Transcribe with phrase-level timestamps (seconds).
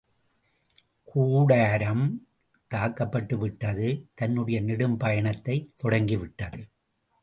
[1.03, 2.27] கூடாரம்
[2.73, 4.03] தாக்கப்பட்டுவிட்டது,
[4.13, 6.67] தன்னுடைய நெடும் பயணத்தைத் தொடங்கிவிட்டது.